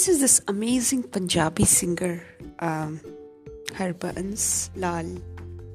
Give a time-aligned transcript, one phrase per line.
[0.00, 2.24] this is this amazing Punjabi singer,
[2.60, 3.00] um,
[3.72, 5.04] Harbans Lal.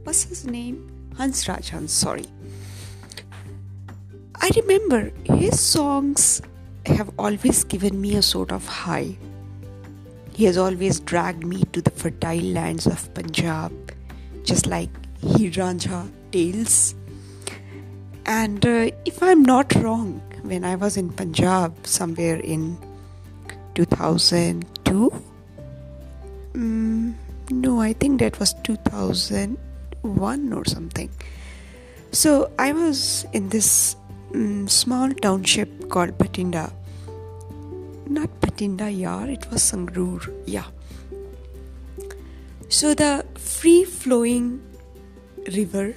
[0.04, 0.90] What's his name?
[1.16, 2.26] Hans Raj Hans, sorry.
[4.42, 6.42] I remember his songs
[6.88, 9.16] have always given me a sort of high.
[10.34, 13.94] He has always dragged me to the fertile lands of Punjab,
[14.42, 14.90] just like
[15.22, 16.96] Heer Ranjha tales.
[18.26, 22.80] And uh, if I'm not wrong, when I was in Punjab somewhere in
[23.76, 25.12] 2002,
[26.54, 27.14] mm,
[27.52, 31.10] no, I think that was 2001 or something.
[32.12, 33.96] So I was in this
[34.32, 36.72] mm, small township called Bathinda
[38.08, 40.66] Not Bathinda yeah, it was Sangrur, yeah.
[42.70, 44.62] So the free flowing
[45.54, 45.96] river,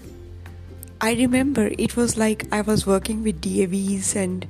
[1.00, 4.46] I remember it was like I was working with DAVs, and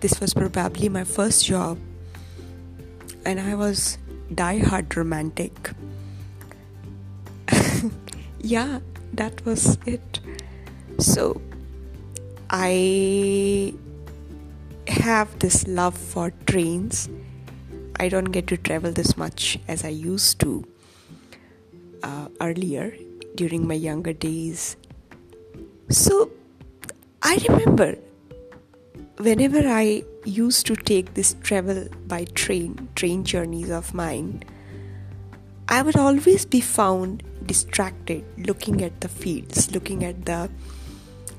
[0.00, 1.78] this was probably my first job,
[3.26, 3.98] and I was
[4.32, 5.70] die hard romantic.
[8.40, 8.78] yeah,
[9.12, 10.20] that was it.
[10.98, 11.40] So
[12.48, 13.74] I
[14.86, 17.08] have this love for trains.
[17.98, 20.64] I don't get to travel this much as I used to
[22.04, 22.94] uh, earlier
[23.34, 24.76] during my younger days.
[25.88, 26.30] So
[27.22, 27.96] I remember
[29.18, 34.42] whenever I used to take this travel by train, train journeys of mine,
[35.68, 40.50] I would always be found distracted looking at the fields, looking at the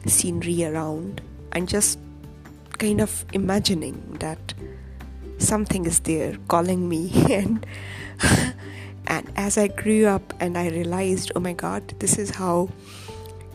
[0.06, 2.00] scenery around, and just
[2.78, 4.54] kind of imagining that
[5.38, 7.12] something is there calling me.
[7.30, 7.66] And
[9.08, 12.70] and as i grew up and i realized oh my god this is how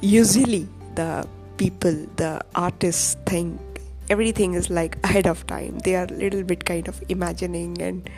[0.00, 3.60] usually the people the artists think
[4.14, 8.08] everything is like ahead of time they are a little bit kind of imagining and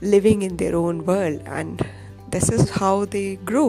[0.00, 1.84] living in their own world and
[2.30, 3.68] this is how they grow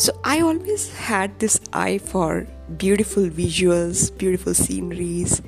[0.00, 2.46] so I always had this eye for
[2.78, 5.42] beautiful visuals, beautiful sceneries,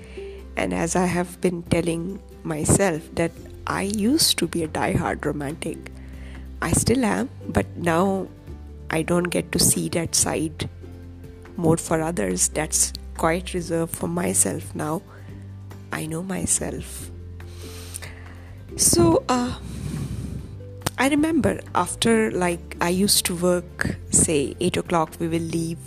[0.59, 3.33] and as I have been telling myself that
[3.67, 5.91] I used to be a die-hard romantic.
[6.61, 8.29] I still am, but now
[8.91, 10.69] I don't get to see that side
[11.57, 12.49] more for others.
[12.49, 15.03] That's quite reserved for myself now.
[15.93, 17.11] I know myself.
[18.77, 19.59] So, uh,
[20.99, 25.79] I remember after like I used to work, say 8 o'clock, we will leave,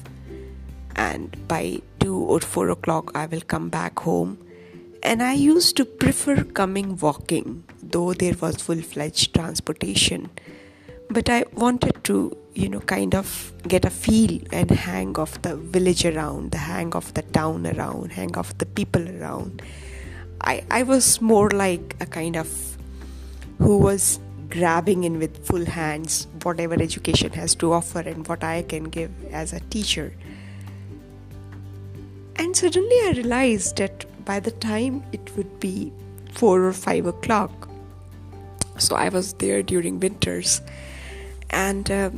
[0.96, 4.38] and by 2 or 4 o'clock, I will come back home.
[5.04, 10.30] And I used to prefer coming walking, though there was full fledged transportation.
[11.10, 15.56] But I wanted to, you know, kind of get a feel and hang of the
[15.56, 19.62] village around, the hang of the town around, hang of the people around.
[20.42, 22.78] I, I was more like a kind of
[23.60, 28.62] who was grabbing in with full hands whatever education has to offer and what I
[28.62, 30.14] can give as a teacher.
[32.38, 35.92] And suddenly I realized that by the time it would be
[36.34, 37.70] four or five o'clock,
[38.78, 40.62] so I was there during winters,
[41.50, 42.10] and uh,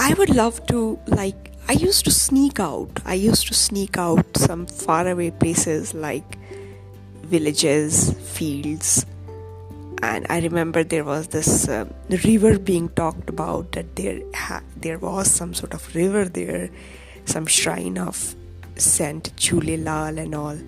[0.00, 1.52] I would love to like.
[1.68, 3.00] I used to sneak out.
[3.04, 6.38] I used to sneak out some faraway places like
[7.24, 9.04] villages, fields,
[10.00, 11.86] and I remember there was this uh,
[12.24, 16.70] river being talked about that there ha- there was some sort of river there,
[17.24, 18.36] some shrine of
[18.76, 20.58] Saint Lal and all.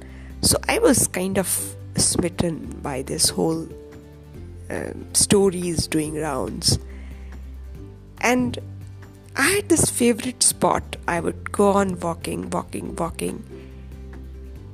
[0.42, 3.68] So I was kind of smitten by this whole
[4.68, 6.80] uh, stories doing rounds,
[8.20, 8.58] and
[9.36, 10.96] I had this favorite spot.
[11.06, 13.44] I would go on walking, walking, walking,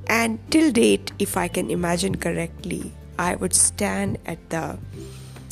[0.07, 4.77] and till date, if I can imagine correctly, I would stand at the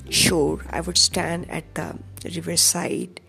[0.10, 3.20] shore, I would stand at the riverside,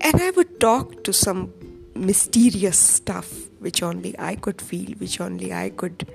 [0.00, 1.52] and I would talk to some
[1.94, 6.06] mysterious stuff which only I could feel, which only I could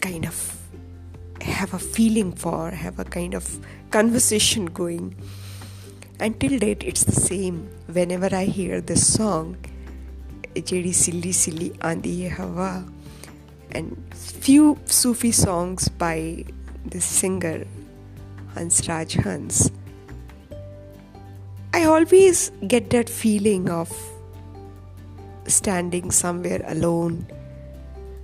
[0.00, 0.58] kind of
[1.40, 5.14] have a feeling for, have a kind of conversation going.
[6.22, 7.68] Until date, it's the same.
[7.88, 9.56] Whenever I hear this song,
[10.54, 12.86] Jedi Silly Silly Andi Hawa,
[13.72, 16.44] and few Sufi songs by
[16.86, 17.66] this singer
[18.54, 19.72] Hans Raj Hans.
[21.74, 23.90] I always get that feeling of
[25.48, 27.26] standing somewhere alone,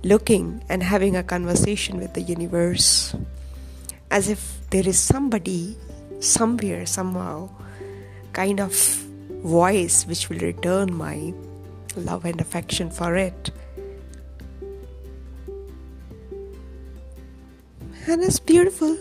[0.03, 3.13] looking and having a conversation with the universe,
[4.09, 5.75] as if there is somebody
[6.21, 7.49] somewhere, somehow,
[8.33, 8.73] kind of
[9.43, 11.33] voice which will return my
[11.95, 13.51] love and affection for it.
[18.09, 18.97] and it's beautiful.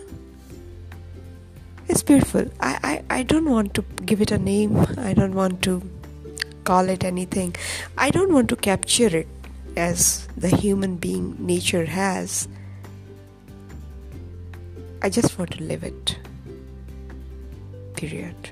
[1.89, 2.47] It's beautiful.
[2.61, 4.77] I, I i don't want to give it a name.
[4.99, 5.83] I don't want to
[6.65, 7.57] call it anything.
[7.97, 9.29] I don't want to capture it
[9.77, 12.49] as the human being nature has.
[15.01, 16.17] I just want to live it.
[17.97, 18.51] Period